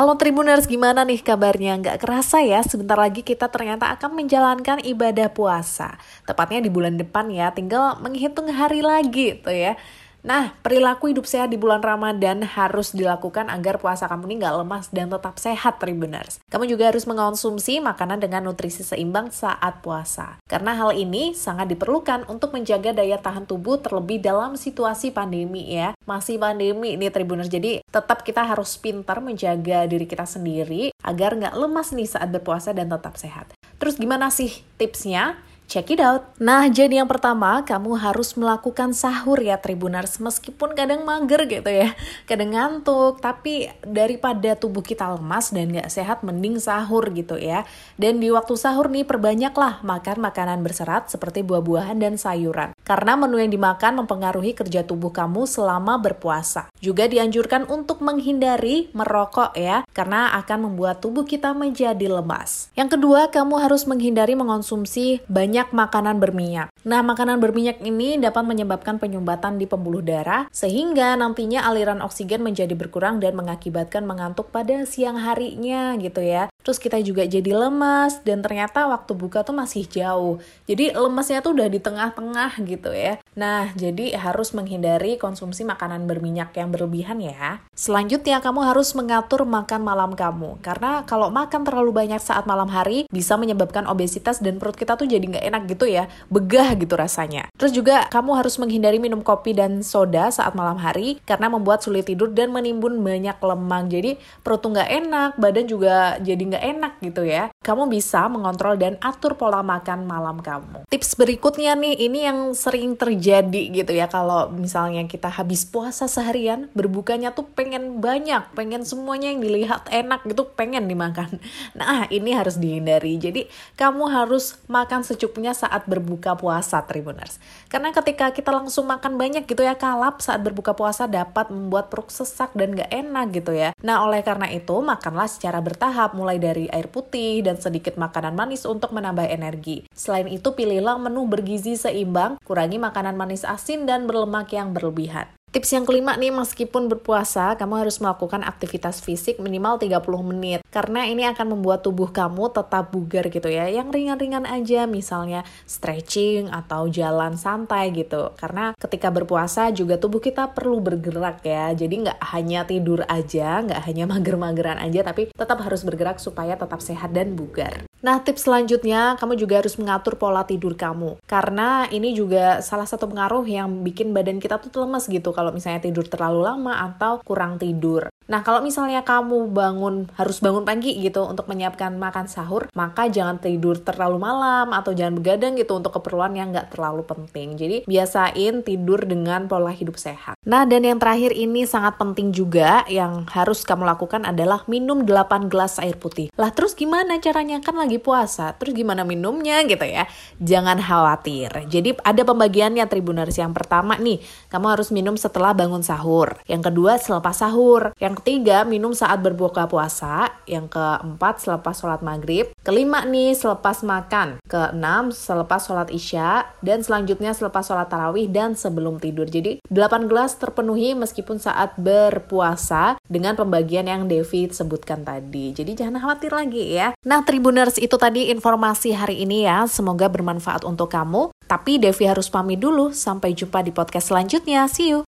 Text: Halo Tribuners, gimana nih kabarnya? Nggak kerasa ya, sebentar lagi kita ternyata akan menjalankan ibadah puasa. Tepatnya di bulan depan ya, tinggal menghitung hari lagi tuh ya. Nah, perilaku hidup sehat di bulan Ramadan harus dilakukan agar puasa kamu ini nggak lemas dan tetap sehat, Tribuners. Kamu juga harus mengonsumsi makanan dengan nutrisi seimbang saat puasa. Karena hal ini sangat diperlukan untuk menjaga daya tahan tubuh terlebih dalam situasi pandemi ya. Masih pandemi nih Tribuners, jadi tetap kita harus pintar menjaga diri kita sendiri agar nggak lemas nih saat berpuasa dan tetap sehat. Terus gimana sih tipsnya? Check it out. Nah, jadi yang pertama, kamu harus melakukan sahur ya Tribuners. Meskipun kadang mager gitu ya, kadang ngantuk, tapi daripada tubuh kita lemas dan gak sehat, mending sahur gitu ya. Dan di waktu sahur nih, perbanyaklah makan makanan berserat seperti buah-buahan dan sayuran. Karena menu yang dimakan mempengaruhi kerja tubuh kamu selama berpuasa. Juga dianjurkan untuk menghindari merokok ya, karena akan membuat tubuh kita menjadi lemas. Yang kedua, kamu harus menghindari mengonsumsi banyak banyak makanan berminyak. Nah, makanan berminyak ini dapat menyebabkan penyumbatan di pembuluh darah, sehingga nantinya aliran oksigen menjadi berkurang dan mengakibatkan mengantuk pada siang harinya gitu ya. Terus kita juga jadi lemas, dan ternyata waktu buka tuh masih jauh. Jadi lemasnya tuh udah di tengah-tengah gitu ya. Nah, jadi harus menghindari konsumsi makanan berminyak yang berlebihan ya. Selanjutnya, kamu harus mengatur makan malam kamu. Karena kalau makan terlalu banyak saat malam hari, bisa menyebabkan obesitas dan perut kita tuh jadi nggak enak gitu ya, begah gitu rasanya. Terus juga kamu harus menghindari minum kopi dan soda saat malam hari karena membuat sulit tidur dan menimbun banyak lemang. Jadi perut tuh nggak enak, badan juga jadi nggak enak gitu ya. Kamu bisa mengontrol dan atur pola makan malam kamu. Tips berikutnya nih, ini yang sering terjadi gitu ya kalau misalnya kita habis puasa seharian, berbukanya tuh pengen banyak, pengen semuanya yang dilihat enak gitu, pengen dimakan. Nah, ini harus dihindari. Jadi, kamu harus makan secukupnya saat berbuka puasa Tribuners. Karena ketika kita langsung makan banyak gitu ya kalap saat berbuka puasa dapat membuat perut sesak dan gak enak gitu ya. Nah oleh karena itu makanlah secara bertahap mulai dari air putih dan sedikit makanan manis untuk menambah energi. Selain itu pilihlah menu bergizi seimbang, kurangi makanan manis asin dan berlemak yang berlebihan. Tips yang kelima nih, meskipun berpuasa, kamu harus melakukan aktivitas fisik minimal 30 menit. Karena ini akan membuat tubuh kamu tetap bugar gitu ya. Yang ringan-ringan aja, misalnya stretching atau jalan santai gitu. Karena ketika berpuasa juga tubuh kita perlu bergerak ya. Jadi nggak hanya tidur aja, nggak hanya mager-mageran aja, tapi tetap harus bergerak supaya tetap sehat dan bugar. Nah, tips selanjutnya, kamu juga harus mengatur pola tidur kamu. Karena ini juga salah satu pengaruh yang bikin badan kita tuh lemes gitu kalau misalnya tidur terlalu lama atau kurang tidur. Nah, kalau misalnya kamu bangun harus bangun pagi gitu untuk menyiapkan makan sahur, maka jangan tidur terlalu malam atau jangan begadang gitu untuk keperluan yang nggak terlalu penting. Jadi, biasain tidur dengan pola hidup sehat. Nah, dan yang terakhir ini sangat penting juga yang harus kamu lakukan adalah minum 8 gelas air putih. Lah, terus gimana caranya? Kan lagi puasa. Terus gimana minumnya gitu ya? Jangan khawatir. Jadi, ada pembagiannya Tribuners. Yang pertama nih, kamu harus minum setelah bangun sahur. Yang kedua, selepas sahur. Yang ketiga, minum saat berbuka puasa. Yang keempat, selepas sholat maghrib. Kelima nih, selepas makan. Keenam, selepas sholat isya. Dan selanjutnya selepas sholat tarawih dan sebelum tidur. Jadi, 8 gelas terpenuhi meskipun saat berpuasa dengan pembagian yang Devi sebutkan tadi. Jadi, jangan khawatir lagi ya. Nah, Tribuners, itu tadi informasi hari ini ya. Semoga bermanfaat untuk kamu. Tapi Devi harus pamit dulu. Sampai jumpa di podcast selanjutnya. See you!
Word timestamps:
Halo 0.00 0.16
Tribuners, 0.16 0.64
gimana 0.64 1.04
nih 1.04 1.20
kabarnya? 1.20 1.76
Nggak 1.76 2.00
kerasa 2.00 2.40
ya, 2.40 2.64
sebentar 2.64 2.96
lagi 2.96 3.20
kita 3.20 3.52
ternyata 3.52 3.92
akan 3.92 4.16
menjalankan 4.16 4.80
ibadah 4.80 5.28
puasa. 5.28 6.00
Tepatnya 6.24 6.64
di 6.64 6.72
bulan 6.72 6.96
depan 6.96 7.28
ya, 7.28 7.52
tinggal 7.52 8.00
menghitung 8.00 8.48
hari 8.48 8.80
lagi 8.80 9.36
tuh 9.36 9.52
ya. 9.52 9.76
Nah, 10.20 10.52
perilaku 10.60 11.08
hidup 11.08 11.24
sehat 11.24 11.48
di 11.48 11.56
bulan 11.56 11.80
Ramadan 11.80 12.44
harus 12.44 12.92
dilakukan 12.92 13.48
agar 13.48 13.80
puasa 13.80 14.04
kamu 14.04 14.28
ini 14.28 14.34
nggak 14.44 14.56
lemas 14.60 14.86
dan 14.92 15.08
tetap 15.08 15.40
sehat, 15.40 15.80
Tribuners. 15.80 16.44
Kamu 16.52 16.68
juga 16.68 16.92
harus 16.92 17.08
mengonsumsi 17.08 17.80
makanan 17.80 18.20
dengan 18.20 18.44
nutrisi 18.44 18.84
seimbang 18.84 19.32
saat 19.32 19.80
puasa. 19.80 20.36
Karena 20.44 20.76
hal 20.76 20.92
ini 20.92 21.32
sangat 21.32 21.72
diperlukan 21.72 22.28
untuk 22.28 22.52
menjaga 22.52 22.92
daya 22.92 23.16
tahan 23.16 23.48
tubuh 23.48 23.80
terlebih 23.80 24.20
dalam 24.20 24.60
situasi 24.60 25.08
pandemi 25.08 25.72
ya. 25.72 25.96
Masih 26.04 26.36
pandemi 26.36 27.00
nih 27.00 27.08
Tribuners, 27.08 27.48
jadi 27.48 27.80
tetap 27.88 28.20
kita 28.20 28.44
harus 28.44 28.76
pintar 28.76 29.24
menjaga 29.24 29.88
diri 29.88 30.04
kita 30.04 30.28
sendiri 30.28 30.92
agar 31.00 31.32
nggak 31.32 31.56
lemas 31.56 31.96
nih 31.96 32.08
saat 32.08 32.28
berpuasa 32.28 32.76
dan 32.76 32.92
tetap 32.92 33.16
sehat. 33.16 33.56
Terus 33.80 33.96
gimana 33.96 34.28
sih 34.28 34.60
tipsnya? 34.76 35.40
Check 35.70 35.94
it 35.94 36.02
out. 36.02 36.34
Nah, 36.42 36.66
jadi 36.66 36.98
yang 36.98 37.06
pertama, 37.06 37.62
kamu 37.62 37.94
harus 37.94 38.34
melakukan 38.34 38.90
sahur 38.90 39.38
ya 39.38 39.54
Tribuners. 39.54 40.18
Meskipun 40.18 40.74
kadang 40.74 41.06
mager 41.06 41.46
gitu 41.46 41.70
ya, 41.70 41.94
kadang 42.26 42.58
ngantuk, 42.58 43.22
tapi 43.22 43.70
daripada 43.86 44.58
tubuh 44.58 44.82
kita 44.82 45.06
lemas 45.14 45.54
dan 45.54 45.70
gak 45.70 45.86
sehat, 45.86 46.26
mending 46.26 46.58
sahur 46.58 47.06
gitu 47.14 47.38
ya. 47.38 47.62
Dan 47.94 48.18
di 48.18 48.34
waktu 48.34 48.58
sahur 48.58 48.90
nih, 48.90 49.06
perbanyaklah 49.06 49.86
makan 49.86 50.18
makanan 50.18 50.58
berserat 50.66 51.06
seperti 51.06 51.46
buah-buahan 51.46 52.02
dan 52.02 52.18
sayuran. 52.18 52.74
Karena 52.82 53.14
menu 53.14 53.38
yang 53.38 53.54
dimakan 53.54 54.02
mempengaruhi 54.02 54.58
kerja 54.58 54.82
tubuh 54.82 55.14
kamu 55.14 55.46
selama 55.46 56.02
berpuasa. 56.02 56.66
Juga 56.82 57.06
dianjurkan 57.06 57.70
untuk 57.70 58.02
menghindari 58.02 58.90
merokok 58.90 59.54
ya, 59.54 59.86
karena 59.94 60.34
akan 60.34 60.66
membuat 60.66 60.98
tubuh 60.98 61.22
kita 61.22 61.54
menjadi 61.54 62.10
lemas. 62.10 62.74
Yang 62.74 62.98
kedua, 62.98 63.30
kamu 63.30 63.54
harus 63.62 63.86
menghindari 63.86 64.34
mengonsumsi 64.34 65.22
banyak 65.30 65.59
banyak 65.60 65.76
makanan 65.76 66.16
berminyak. 66.24 66.68
Nah, 66.88 67.04
makanan 67.04 67.36
berminyak 67.36 67.84
ini 67.84 68.16
dapat 68.16 68.48
menyebabkan 68.48 68.96
penyumbatan 68.96 69.60
di 69.60 69.68
pembuluh 69.68 70.00
darah, 70.00 70.48
sehingga 70.48 71.12
nantinya 71.20 71.68
aliran 71.68 72.00
oksigen 72.00 72.40
menjadi 72.40 72.72
berkurang 72.72 73.20
dan 73.20 73.36
mengakibatkan 73.36 74.08
mengantuk 74.08 74.48
pada 74.48 74.88
siang 74.88 75.20
harinya 75.20 76.00
gitu 76.00 76.24
ya. 76.24 76.48
Terus 76.60 76.78
kita 76.78 77.00
juga 77.00 77.24
jadi 77.24 77.56
lemas, 77.56 78.20
dan 78.20 78.44
ternyata 78.44 78.84
waktu 78.86 79.12
buka 79.16 79.40
tuh 79.42 79.56
masih 79.56 79.88
jauh. 79.88 80.38
Jadi 80.68 80.92
lemasnya 80.92 81.40
tuh 81.40 81.56
udah 81.56 81.68
di 81.72 81.80
tengah-tengah 81.80 82.60
gitu 82.68 82.92
ya. 82.92 83.16
Nah, 83.34 83.72
jadi 83.72 84.16
harus 84.20 84.52
menghindari 84.52 85.16
konsumsi 85.16 85.64
makanan 85.64 86.04
berminyak 86.04 86.52
yang 86.56 86.68
berlebihan 86.68 87.18
ya. 87.24 87.64
Selanjutnya, 87.72 88.44
kamu 88.44 88.60
harus 88.68 88.92
mengatur 88.92 89.48
makan 89.48 89.80
malam 89.80 90.12
kamu. 90.12 90.60
Karena 90.60 91.02
kalau 91.08 91.32
makan 91.32 91.64
terlalu 91.64 91.96
banyak 91.96 92.20
saat 92.20 92.44
malam 92.44 92.68
hari, 92.68 93.08
bisa 93.08 93.40
menyebabkan 93.40 93.88
obesitas 93.88 94.44
dan 94.44 94.60
perut 94.60 94.76
kita 94.76 95.00
tuh 95.00 95.08
jadi 95.08 95.22
nggak 95.22 95.44
enak 95.48 95.62
gitu 95.72 95.88
ya, 95.88 96.12
begah 96.28 96.76
gitu 96.76 96.94
rasanya. 96.94 97.48
Terus 97.56 97.72
juga 97.72 98.04
kamu 98.12 98.36
harus 98.36 98.60
menghindari 98.60 99.00
minum 99.00 99.24
kopi 99.24 99.56
dan 99.56 99.80
soda 99.80 100.28
saat 100.28 100.52
malam 100.52 100.76
hari 100.76 101.16
karena 101.24 101.48
membuat 101.48 101.80
sulit 101.80 102.04
tidur 102.04 102.28
dan 102.30 102.52
menimbun 102.52 103.00
banyak 103.00 103.38
lemang. 103.40 103.88
Jadi 103.88 104.20
perut 104.44 104.60
tuh 104.60 104.76
nggak 104.76 104.90
enak, 104.90 105.30
badan 105.40 105.64
juga 105.64 106.20
jadi 106.20 106.42
nggak 106.50 106.64
enak 106.76 106.92
gitu 107.00 107.22
ya. 107.22 107.54
Kamu 107.62 107.86
bisa 107.86 108.26
mengontrol 108.26 108.74
dan 108.74 108.98
atur 108.98 109.38
pola 109.38 109.62
makan 109.62 110.04
malam 110.04 110.42
kamu. 110.42 110.79
Tips 110.90 111.14
berikutnya 111.14 111.78
nih, 111.78 111.94
ini 112.02 112.26
yang 112.26 112.50
sering 112.50 112.98
terjadi 112.98 113.70
gitu 113.70 113.94
ya 113.94 114.10
kalau 114.10 114.50
misalnya 114.50 115.06
kita 115.06 115.30
habis 115.30 115.62
puasa 115.62 116.10
seharian, 116.10 116.66
berbukanya 116.74 117.30
tuh 117.30 117.46
pengen 117.46 118.02
banyak, 118.02 118.50
pengen 118.58 118.82
semuanya 118.82 119.30
yang 119.30 119.38
dilihat 119.38 119.86
enak 119.86 120.26
gitu, 120.26 120.50
pengen 120.58 120.90
dimakan. 120.90 121.38
Nah, 121.78 122.10
ini 122.10 122.34
harus 122.34 122.58
dihindari. 122.58 123.14
Jadi, 123.22 123.46
kamu 123.78 124.10
harus 124.10 124.58
makan 124.66 125.06
secukupnya 125.06 125.54
saat 125.54 125.86
berbuka 125.86 126.34
puasa 126.34 126.82
Tribuners. 126.82 127.38
Karena 127.70 127.94
ketika 127.94 128.34
kita 128.34 128.50
langsung 128.50 128.90
makan 128.90 129.14
banyak 129.14 129.46
gitu 129.46 129.62
ya 129.62 129.78
kalap 129.78 130.18
saat 130.18 130.42
berbuka 130.42 130.74
puasa 130.74 131.06
dapat 131.06 131.54
membuat 131.54 131.86
perut 131.86 132.10
sesak 132.10 132.50
dan 132.58 132.74
gak 132.74 132.90
enak 132.90 133.30
gitu 133.30 133.54
ya. 133.54 133.70
Nah 133.86 134.02
oleh 134.02 134.26
karena 134.26 134.50
itu 134.50 134.74
makanlah 134.82 135.30
secara 135.30 135.62
bertahap 135.62 136.18
mulai 136.18 136.42
dari 136.42 136.66
air 136.66 136.90
putih 136.90 137.46
dan 137.46 137.62
sedikit 137.62 137.94
makanan 137.94 138.34
manis 138.34 138.66
untuk 138.66 138.90
menambah 138.90 139.30
energi. 139.30 139.86
Selain 139.94 140.26
itu 140.26 140.50
pilihlah 140.80 140.96
menu 140.96 141.28
bergizi 141.28 141.76
seimbang, 141.76 142.40
kurangi 142.40 142.80
makanan 142.80 143.12
manis 143.12 143.44
asin 143.44 143.84
dan 143.84 144.08
berlemak 144.08 144.48
yang 144.56 144.72
berlebihan. 144.72 145.28
Tips 145.50 145.74
yang 145.74 145.82
kelima 145.82 146.14
nih, 146.14 146.30
meskipun 146.30 146.86
berpuasa, 146.86 147.58
kamu 147.58 147.82
harus 147.82 147.98
melakukan 147.98 148.46
aktivitas 148.46 149.02
fisik 149.02 149.42
minimal 149.42 149.82
30 149.82 149.98
menit. 150.22 150.62
Karena 150.70 151.10
ini 151.10 151.26
akan 151.26 151.58
membuat 151.58 151.82
tubuh 151.82 152.14
kamu 152.14 152.54
tetap 152.54 152.94
bugar 152.94 153.26
gitu 153.26 153.50
ya. 153.50 153.66
Yang 153.66 153.98
ringan-ringan 153.98 154.46
aja, 154.46 154.86
misalnya 154.86 155.42
stretching 155.66 156.54
atau 156.54 156.86
jalan 156.86 157.34
santai 157.34 157.90
gitu. 157.90 158.30
Karena 158.38 158.78
ketika 158.78 159.10
berpuasa 159.10 159.74
juga 159.74 159.98
tubuh 159.98 160.22
kita 160.22 160.54
perlu 160.54 160.78
bergerak 160.78 161.42
ya. 161.42 161.74
Jadi 161.74 162.06
nggak 162.06 162.22
hanya 162.30 162.62
tidur 162.62 163.02
aja, 163.10 163.58
nggak 163.66 163.82
hanya 163.90 164.06
mager-mageran 164.06 164.78
aja, 164.78 165.02
tapi 165.02 165.34
tetap 165.34 165.58
harus 165.66 165.82
bergerak 165.82 166.22
supaya 166.22 166.54
tetap 166.54 166.78
sehat 166.78 167.10
dan 167.10 167.34
bugar. 167.34 167.90
Nah, 168.00 168.16
tips 168.24 168.48
selanjutnya, 168.48 169.20
kamu 169.20 169.36
juga 169.36 169.60
harus 169.60 169.76
mengatur 169.76 170.16
pola 170.16 170.46
tidur 170.48 170.72
kamu. 170.72 171.20
Karena 171.28 171.84
ini 171.92 172.16
juga 172.16 172.64
salah 172.64 172.88
satu 172.88 173.04
pengaruh 173.04 173.44
yang 173.44 173.84
bikin 173.84 174.16
badan 174.16 174.40
kita 174.40 174.56
tuh 174.56 174.88
lemes 174.88 175.04
gitu 175.04 175.36
kalau 175.40 175.56
misalnya 175.56 175.80
tidur 175.80 176.04
terlalu 176.04 176.44
lama 176.44 176.84
atau 176.92 177.24
kurang 177.24 177.56
tidur. 177.56 178.12
Nah, 178.30 178.44
kalau 178.44 178.60
misalnya 178.60 179.02
kamu 179.02 179.50
bangun 179.50 180.06
harus 180.14 180.38
bangun 180.38 180.62
pagi 180.62 180.94
gitu 181.00 181.26
untuk 181.26 181.50
menyiapkan 181.50 181.96
makan 181.98 182.30
sahur, 182.30 182.70
maka 182.78 183.10
jangan 183.10 183.42
tidur 183.42 183.80
terlalu 183.80 184.22
malam 184.22 184.70
atau 184.70 184.94
jangan 184.94 185.18
begadang 185.18 185.58
gitu 185.58 185.74
untuk 185.74 185.98
keperluan 185.98 186.36
yang 186.38 186.54
nggak 186.54 186.76
terlalu 186.76 187.02
penting. 187.02 187.58
Jadi, 187.58 187.76
biasain 187.90 188.62
tidur 188.62 189.02
dengan 189.02 189.50
pola 189.50 189.74
hidup 189.74 189.98
sehat. 189.98 190.38
Nah, 190.50 190.66
dan 190.66 190.82
yang 190.82 190.98
terakhir 190.98 191.30
ini 191.30 191.62
sangat 191.62 191.94
penting 191.94 192.34
juga 192.34 192.82
yang 192.90 193.22
harus 193.30 193.62
kamu 193.62 193.86
lakukan 193.86 194.26
adalah 194.26 194.66
minum 194.66 195.06
8 195.06 195.46
gelas 195.46 195.78
air 195.78 195.94
putih. 195.94 196.26
Lah, 196.34 196.50
terus 196.50 196.74
gimana 196.74 197.22
caranya? 197.22 197.62
Kan 197.62 197.78
lagi 197.78 198.02
puasa. 198.02 198.50
Terus 198.58 198.74
gimana 198.74 199.06
minumnya 199.06 199.62
gitu 199.62 199.86
ya? 199.86 200.10
Jangan 200.42 200.82
khawatir. 200.82 201.70
Jadi, 201.70 201.94
ada 202.02 202.26
pembagiannya 202.26 202.82
Tribuners. 202.90 203.38
Yang 203.38 203.62
pertama 203.62 203.94
nih, 203.94 204.18
kamu 204.50 204.66
harus 204.74 204.90
minum 204.90 205.14
setelah 205.14 205.54
bangun 205.54 205.86
sahur. 205.86 206.42
Yang 206.50 206.74
kedua, 206.74 206.98
selepas 206.98 207.38
sahur. 207.38 207.94
Yang 208.02 208.18
ketiga, 208.18 208.66
minum 208.66 208.90
saat 208.90 209.22
berbuka 209.22 209.70
puasa. 209.70 210.34
Yang 210.50 210.74
keempat, 210.74 211.46
selepas 211.46 211.78
sholat 211.78 212.02
maghrib. 212.02 212.50
Kelima 212.60 213.08
nih, 213.08 213.32
selepas 213.32 213.80
makan. 213.80 214.44
Keenam, 214.44 215.08
selepas 215.08 215.64
sholat 215.64 215.88
isya. 215.88 216.44
Dan 216.60 216.84
selanjutnya 216.84 217.32
selepas 217.32 217.64
sholat 217.64 217.88
tarawih 217.88 218.28
dan 218.28 218.52
sebelum 218.52 219.00
tidur. 219.00 219.24
Jadi, 219.24 219.64
8 219.72 220.10
gelas 220.10 220.36
terpenuhi 220.36 220.92
meskipun 220.92 221.40
saat 221.40 221.72
berpuasa 221.80 223.00
dengan 223.08 223.32
pembagian 223.32 223.88
yang 223.88 224.04
Devi 224.04 224.52
sebutkan 224.52 225.06
tadi. 225.08 225.56
Jadi, 225.56 225.72
jangan 225.72 226.04
khawatir 226.04 226.36
lagi 226.36 226.76
ya. 226.76 226.92
Nah, 227.08 227.24
Tribuners, 227.24 227.80
itu 227.80 227.96
tadi 227.96 228.28
informasi 228.28 228.92
hari 228.92 229.24
ini 229.24 229.48
ya. 229.48 229.64
Semoga 229.64 230.12
bermanfaat 230.12 230.68
untuk 230.68 230.92
kamu. 230.92 231.32
Tapi 231.48 231.80
Devi 231.80 232.04
harus 232.04 232.28
pamit 232.28 232.60
dulu. 232.60 232.92
Sampai 232.92 233.32
jumpa 233.32 233.64
di 233.64 233.72
podcast 233.72 234.12
selanjutnya. 234.12 234.68
See 234.68 234.92
you! 234.92 234.98